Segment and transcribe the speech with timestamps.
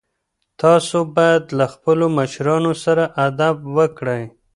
[0.61, 4.23] تاسو باید له خپلو مشرانو سره ادب وکړئ.